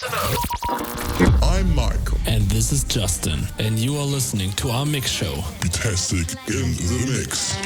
Listen 0.00 0.14
up. 0.14 1.42
I'm 1.42 1.74
Michael. 1.74 2.16
And 2.26 2.44
this 2.44 2.72
is 2.72 2.82
Justin, 2.84 3.46
and 3.58 3.78
you 3.78 3.96
are 3.98 4.04
listening 4.06 4.52
to 4.52 4.70
our 4.70 4.86
mix 4.86 5.10
show. 5.10 5.34
Fantastic 5.60 6.32
in 6.48 6.72
the 6.72 7.04
mix. 7.10 7.56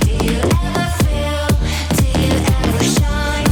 Do 0.00 0.10
you 0.10 0.40
ever 0.40 0.90
feel? 1.04 1.46
Do 1.94 2.04
you 2.18 2.32
ever 2.64 2.84
shine? 2.84 3.46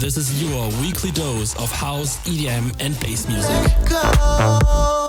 This 0.00 0.16
is 0.16 0.42
your 0.42 0.70
weekly 0.82 1.12
dose 1.12 1.54
of 1.60 1.70
house, 1.70 2.18
EDM, 2.26 2.74
and 2.80 2.98
bass 2.98 3.28
music. 3.28 5.05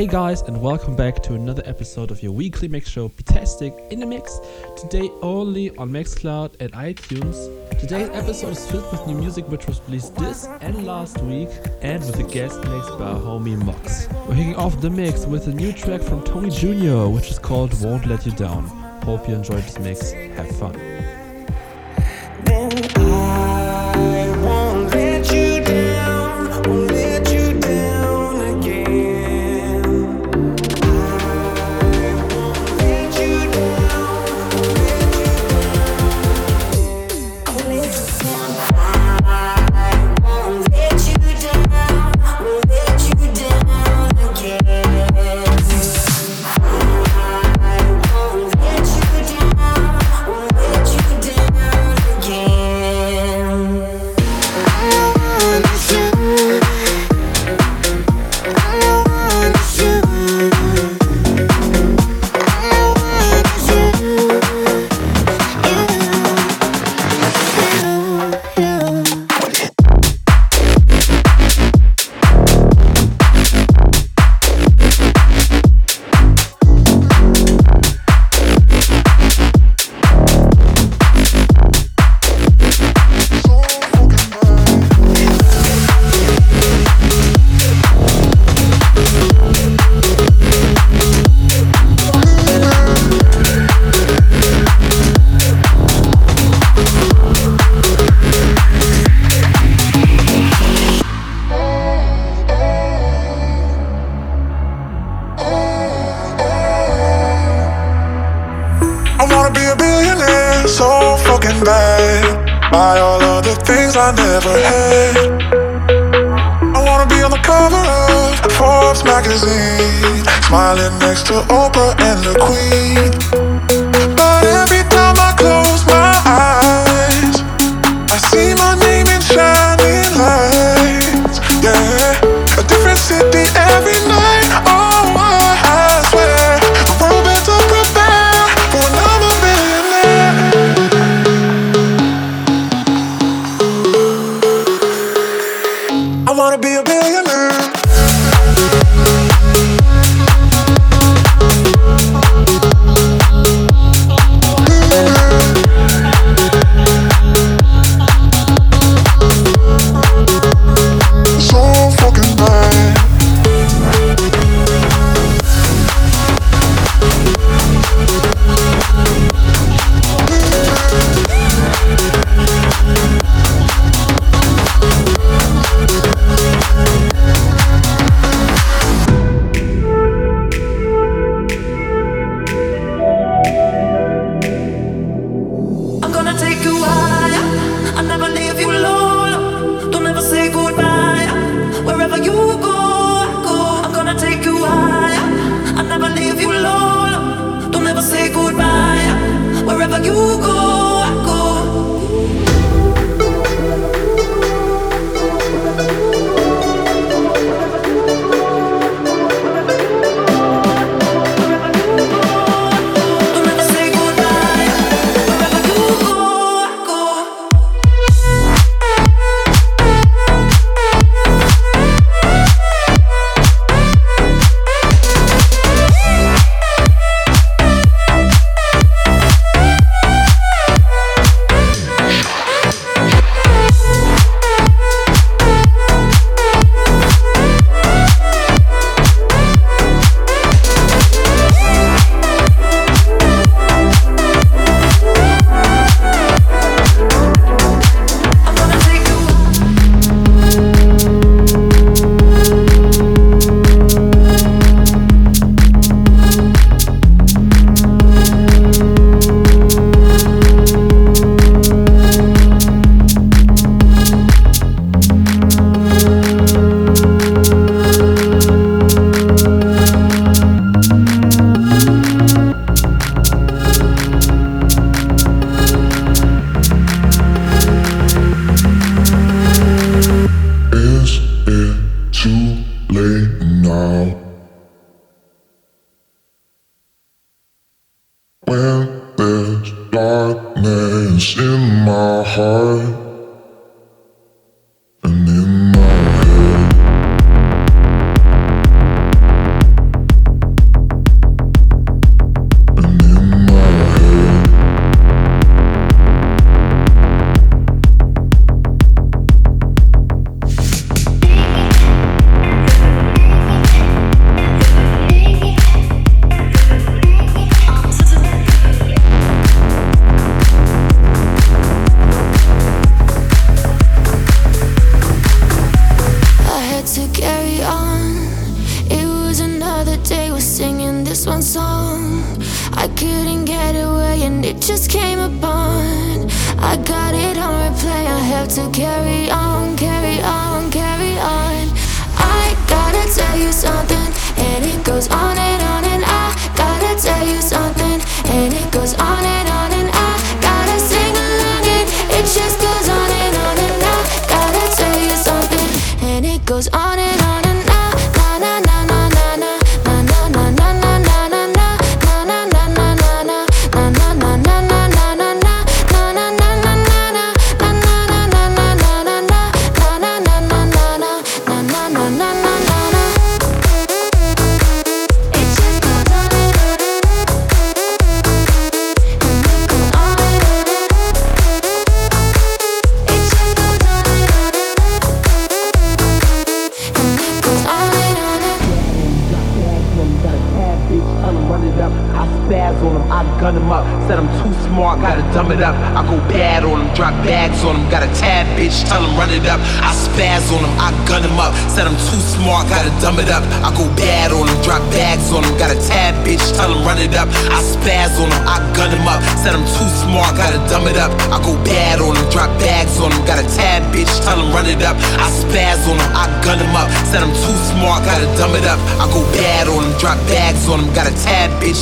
Hey 0.00 0.06
guys, 0.06 0.40
and 0.40 0.58
welcome 0.62 0.96
back 0.96 1.22
to 1.24 1.34
another 1.34 1.62
episode 1.66 2.10
of 2.10 2.22
your 2.22 2.32
weekly 2.32 2.68
mix 2.68 2.88
show, 2.88 3.10
Betastic 3.10 3.92
in 3.92 4.00
the 4.00 4.06
Mix. 4.06 4.40
Today 4.74 5.10
only 5.20 5.76
on 5.76 5.90
Mixcloud 5.90 6.54
and 6.58 6.72
iTunes. 6.72 7.36
Today's 7.78 8.08
episode 8.14 8.52
is 8.52 8.66
filled 8.70 8.90
with 8.92 9.06
new 9.06 9.16
music 9.16 9.46
which 9.48 9.66
was 9.66 9.82
released 9.82 10.16
this 10.16 10.46
and 10.62 10.86
last 10.86 11.20
week, 11.20 11.50
and 11.82 12.02
with 12.02 12.18
a 12.18 12.22
guest 12.22 12.56
mix 12.60 12.88
by 12.92 13.12
homie 13.12 13.62
Mox. 13.62 14.08
We're 14.26 14.36
kicking 14.36 14.56
off 14.56 14.80
the 14.80 14.88
mix 14.88 15.26
with 15.26 15.48
a 15.48 15.52
new 15.52 15.70
track 15.70 16.00
from 16.00 16.24
Tony 16.24 16.48
Jr., 16.48 17.06
which 17.08 17.30
is 17.30 17.38
called 17.38 17.78
Won't 17.82 18.06
Let 18.06 18.24
You 18.24 18.32
Down. 18.32 18.68
Hope 19.04 19.28
you 19.28 19.34
enjoyed 19.34 19.64
this 19.64 19.78
mix. 19.78 20.12
Have 20.12 20.50
fun. 20.56 21.09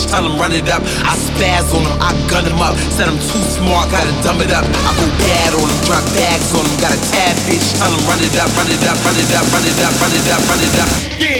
tell 0.08 0.24
him 0.24 0.40
run 0.40 0.52
it 0.52 0.68
up. 0.68 0.82
I 1.04 1.14
spaz 1.14 1.68
on 1.76 1.84
him, 1.84 1.96
I 2.00 2.16
gun 2.28 2.44
him 2.48 2.60
up. 2.60 2.74
Said 2.96 3.08
I'm 3.08 3.20
too 3.20 3.44
smart, 3.44 3.92
gotta 3.92 4.12
dumb 4.24 4.40
it 4.40 4.50
up. 4.50 4.64
I 4.64 4.90
go 4.96 5.06
bad 5.22 5.52
on 5.54 5.68
him, 5.68 5.80
drop 5.84 6.04
bags 6.16 6.48
on 6.56 6.64
him, 6.64 6.76
got 6.80 6.92
a 6.92 7.00
tab 7.12 7.36
bitch. 7.46 7.76
Tell 7.76 7.92
him 7.92 8.02
run 8.08 8.20
it 8.24 8.34
up, 8.40 8.48
run 8.56 8.68
it 8.68 8.82
up, 8.88 8.96
run 9.04 9.16
it 9.16 9.30
up, 9.36 9.46
run 9.52 9.64
it 9.64 9.78
up, 9.84 9.94
run 10.00 10.12
it 10.12 10.28
up, 10.32 10.42
run 10.48 10.60
it 10.64 10.76
up. 10.80 10.90
Yeah. 11.20 11.37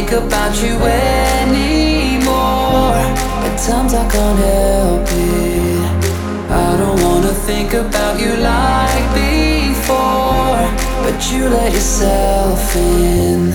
think 0.00 0.12
about 0.12 0.54
you 0.62 0.76
anymore. 0.78 2.30
At 3.46 3.56
times 3.58 3.92
I 3.92 4.08
can't 4.08 4.38
help 4.38 5.08
it. 5.10 5.82
I 6.50 6.76
don't 6.80 6.98
wanna 7.02 7.34
think 7.48 7.74
about 7.74 8.18
you 8.18 8.32
like 8.36 9.06
before, 9.12 10.64
but 11.04 11.18
you 11.30 11.48
let 11.50 11.72
yourself 11.72 12.76
in. 12.76 13.50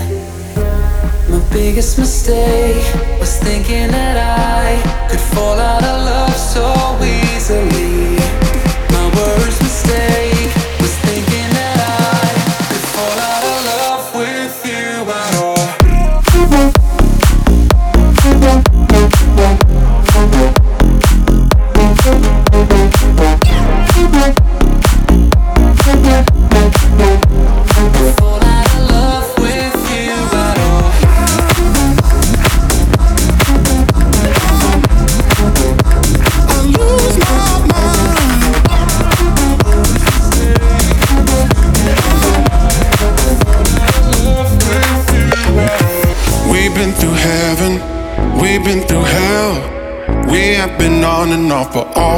My 1.32 1.42
biggest 1.52 1.98
mistake 1.98 2.86
was 3.20 3.38
thinking 3.40 3.88
that 3.98 4.18
I 4.18 5.10
could 5.10 5.26
fall 5.34 5.58
out 5.58 5.84
of 5.84 5.98
love 6.12 6.38
so 6.54 6.68
easily. 7.02 8.18
My 8.94 9.06
worst 9.18 9.62
mistake. 9.64 10.25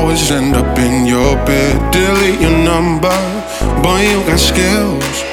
always 0.07 0.31
end 0.31 0.55
up 0.55 0.79
in 0.79 1.05
your 1.05 1.35
bed. 1.45 1.91
Delete 1.91 2.39
your 2.39 2.57
number, 2.63 3.17
but 3.83 4.01
you 4.07 4.23
got 4.25 4.39
skills. 4.39 5.23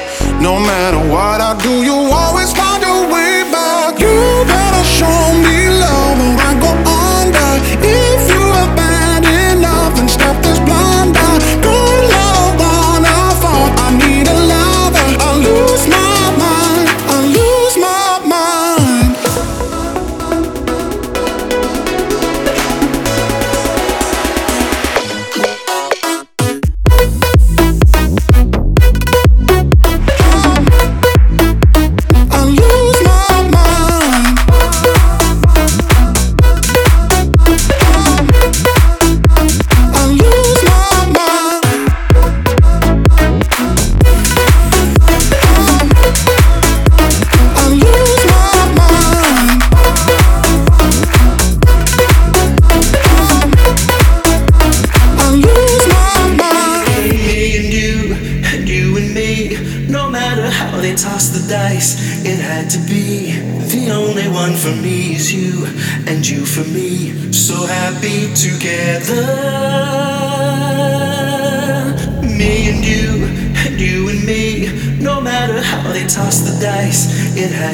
No 0.41 0.59
matter 0.59 0.99
what 1.09 1.39
I 1.39 1.57
do, 1.63 1.81
you 1.81 1.93
always. 1.93 2.64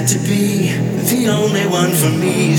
to 0.08 0.18
be 0.20 0.72
the 1.12 1.30
only 1.30 1.66
one 1.68 1.92
for 1.92 2.10
me. 2.10 2.51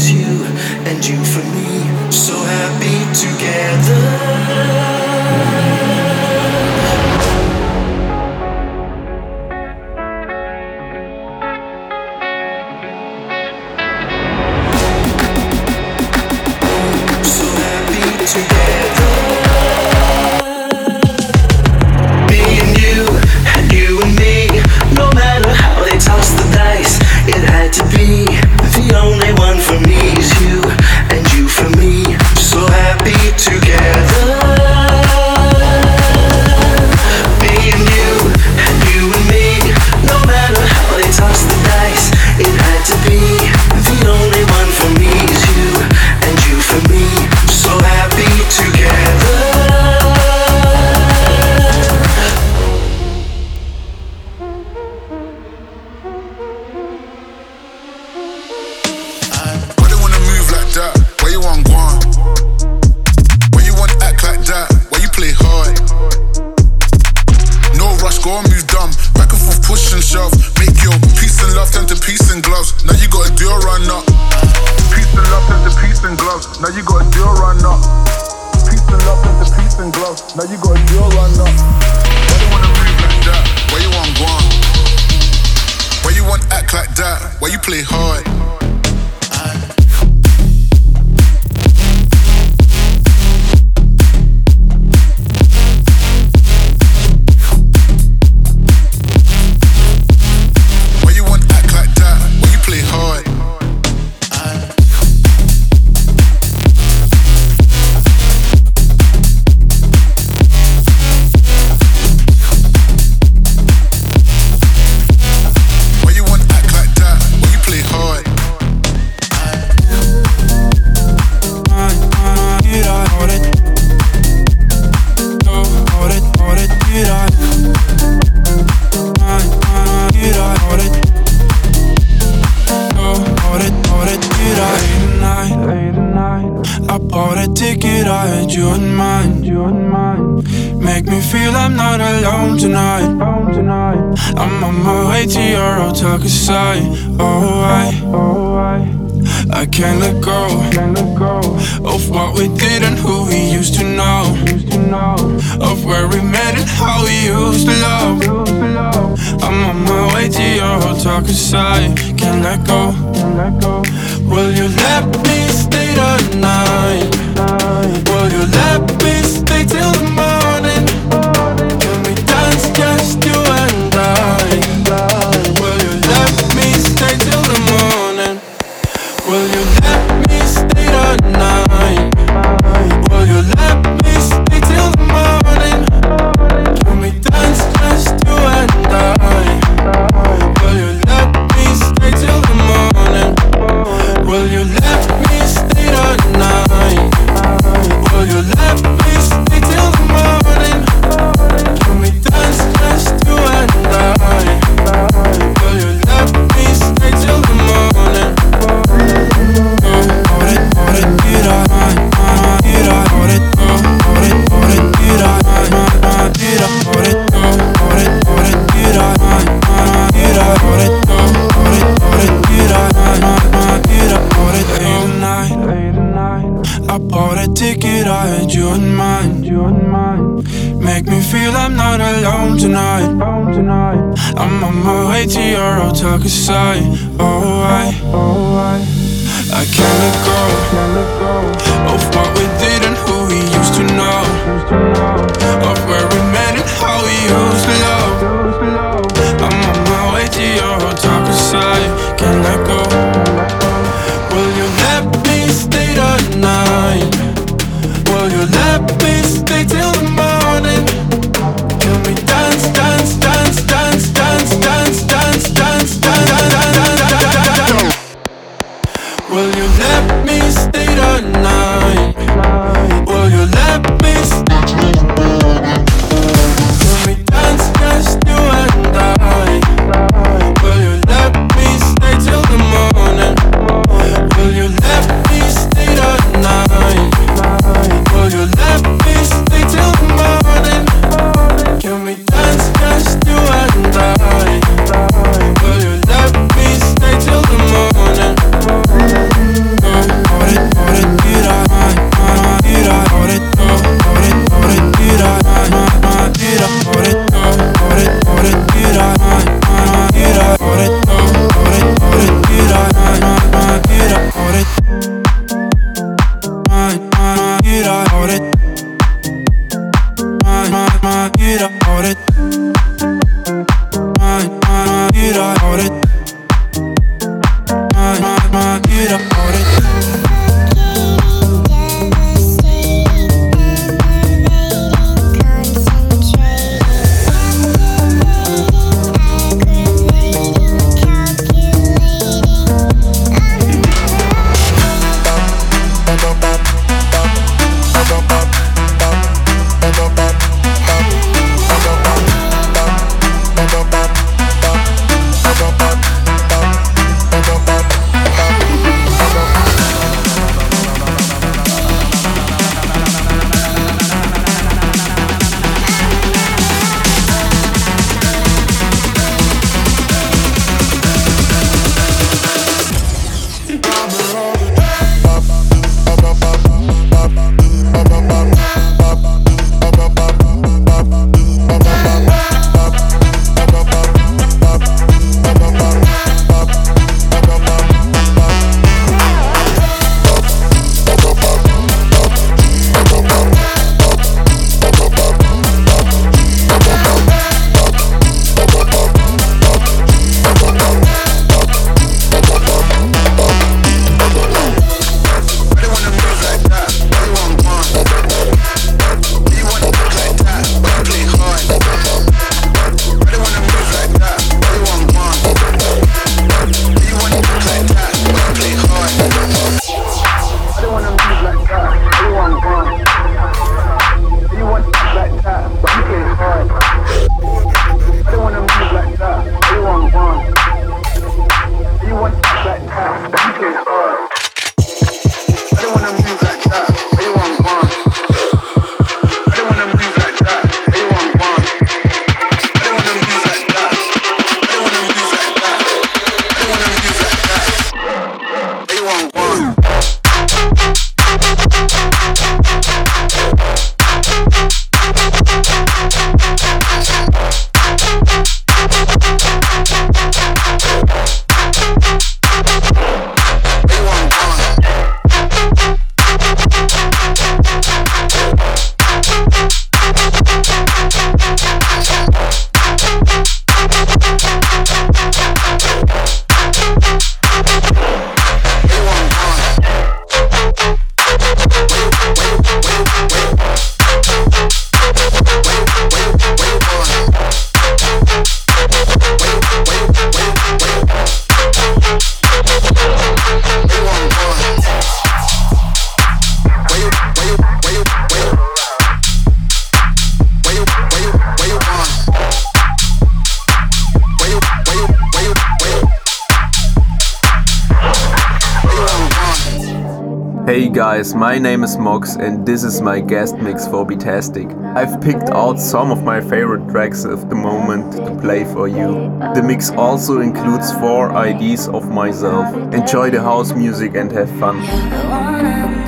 Guys, 511.12 511.35
my 511.35 511.59
name 511.59 511.85
is 511.85 511.98
Mox 511.98 512.37
and 512.37 512.64
this 512.64 512.83
is 512.83 513.03
my 513.03 513.20
guest 513.20 513.59
mix 513.59 513.87
for 513.87 514.07
Betastic. 514.07 514.72
I've 514.96 515.20
picked 515.20 515.51
out 515.51 515.79
some 515.79 516.11
of 516.11 516.22
my 516.22 516.40
favorite 516.40 516.88
tracks 516.88 517.25
of 517.25 517.51
the 517.51 517.55
moment 517.55 518.14
to 518.14 518.35
play 518.40 518.64
for 518.64 518.88
you. 518.88 519.29
The 519.55 519.62
mix 519.62 519.90
also 519.90 520.40
includes 520.40 520.90
four 520.92 521.31
IDs 521.46 521.88
of 521.88 522.09
myself. 522.09 522.75
Enjoy 522.94 523.29
the 523.29 523.42
house 523.42 523.75
music 523.75 524.14
and 524.14 524.33
have 524.33 524.48
fun. 524.59 526.02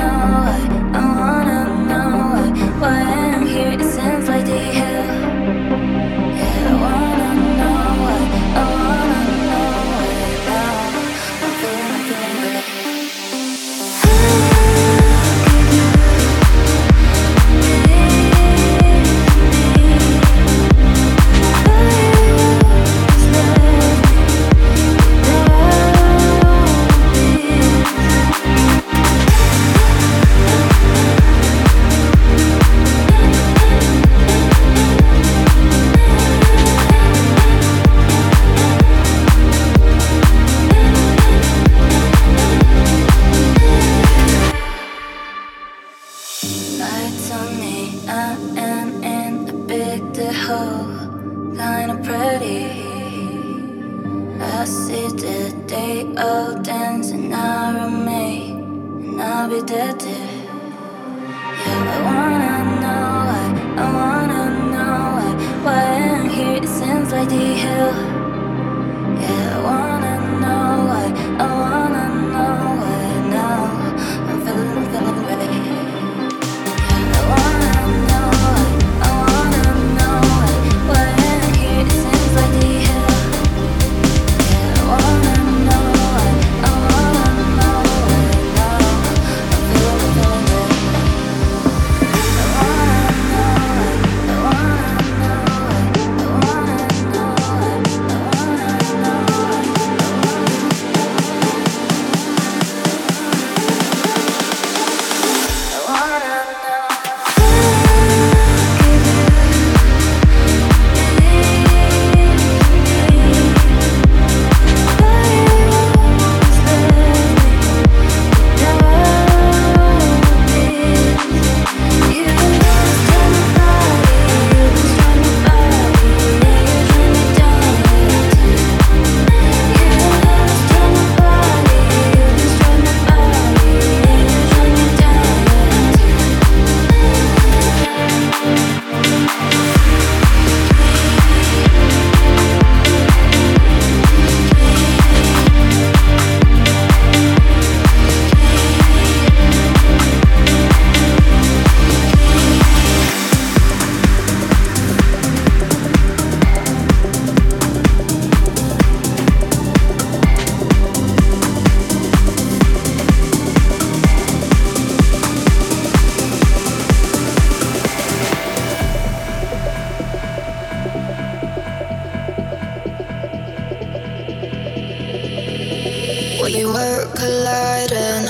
We 176.45 176.67
were 176.67 177.07
colliding 177.17 178.27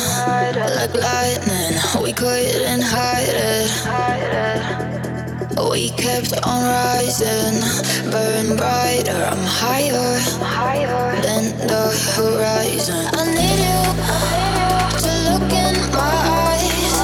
like 0.76 0.94
lightning. 0.94 1.74
We 2.00 2.12
couldn't 2.12 2.82
hide 2.82 3.26
it. 3.28 3.70
We 5.58 5.90
kept 5.90 6.32
on 6.46 6.62
rising, 6.62 7.60
burn 8.12 8.56
brighter. 8.56 9.20
I'm 9.32 9.42
higher 9.42 10.20
than 11.22 11.58
the 11.66 11.90
horizon. 12.14 13.04
I 13.14 13.24
need 13.34 13.58
you 13.66 13.82
to 15.02 15.12
look 15.30 15.50
in 15.50 15.74
my 15.90 16.16
eyes 16.46 16.94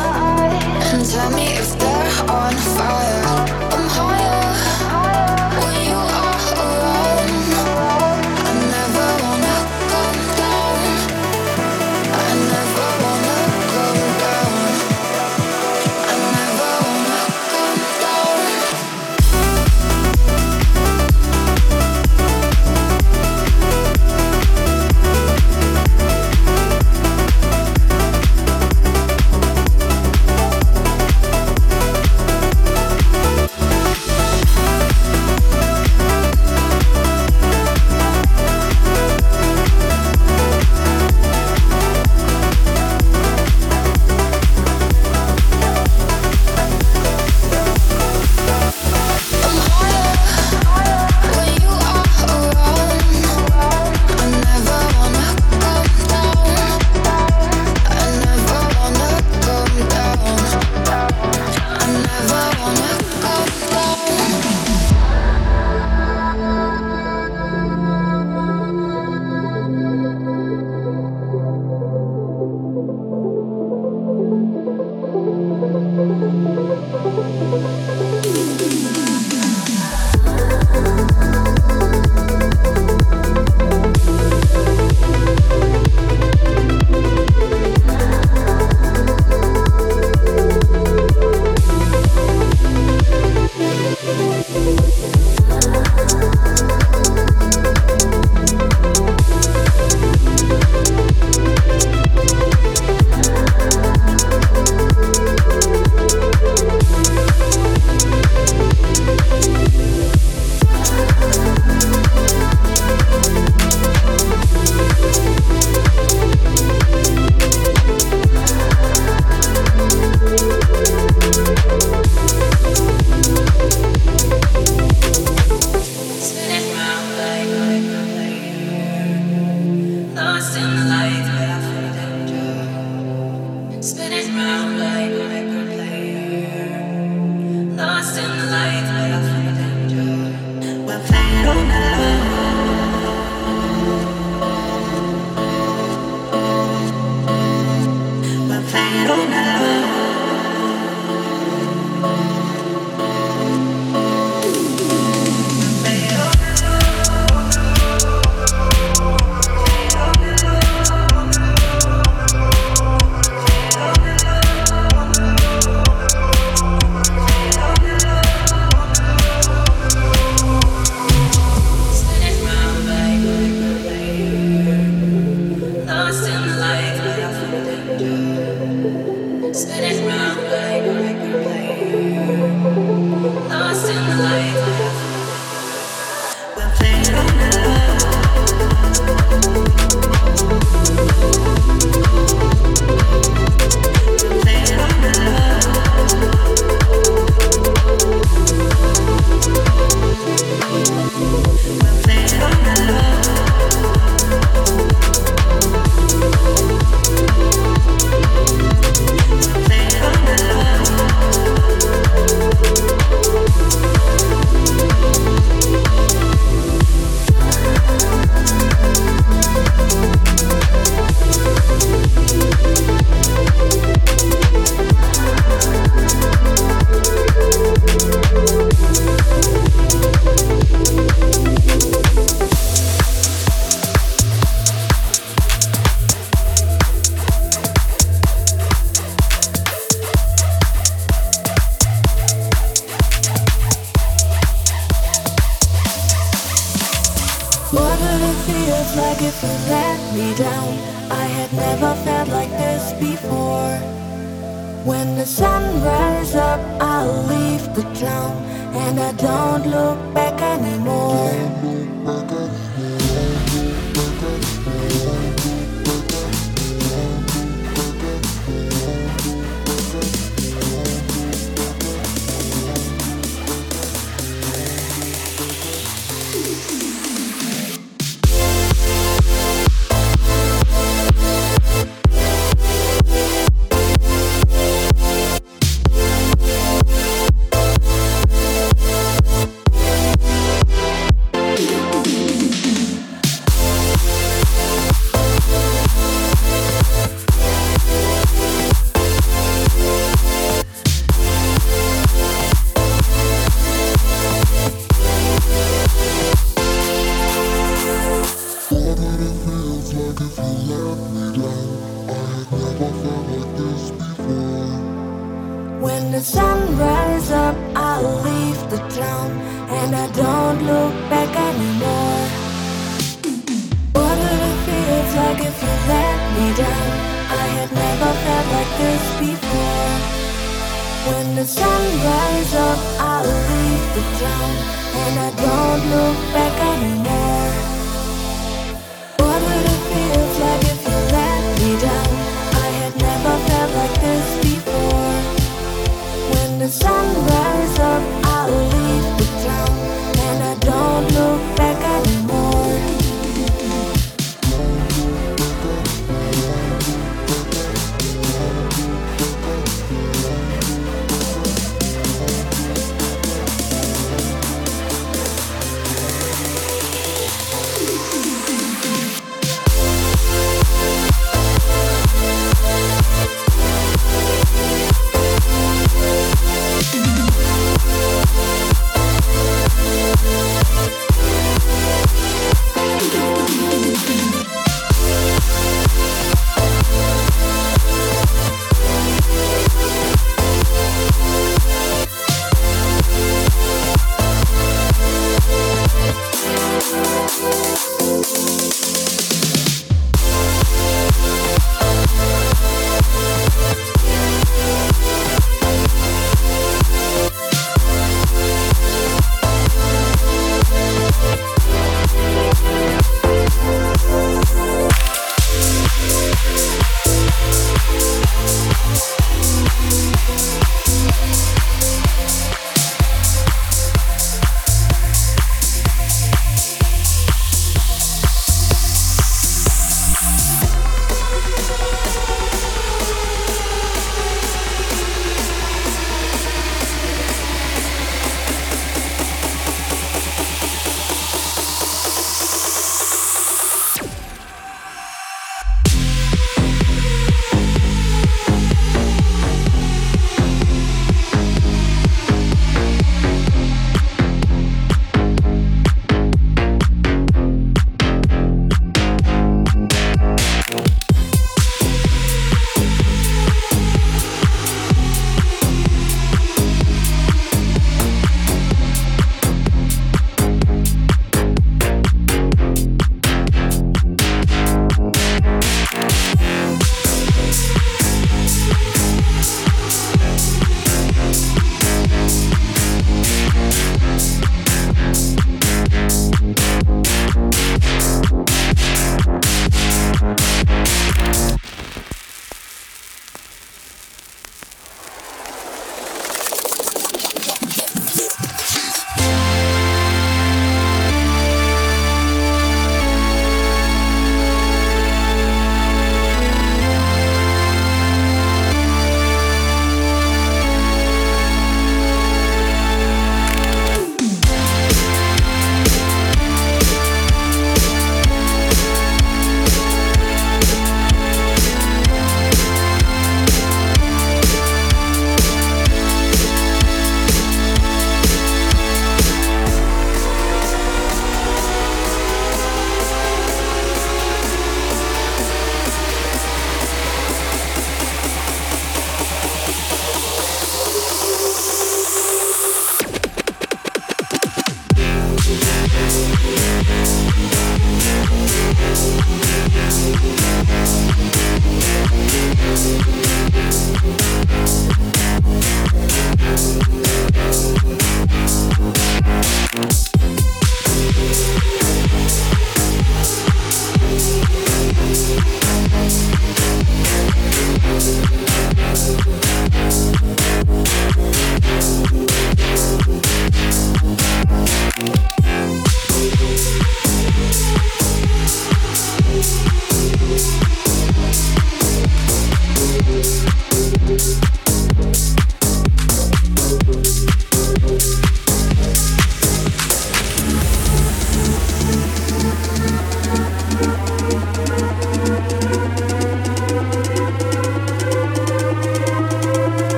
and 0.95 1.05
tell 1.11 1.31
me 1.33 1.47
if 1.59 1.77
they're 1.77 2.31
on 2.31 2.55
fire. 2.55 3.70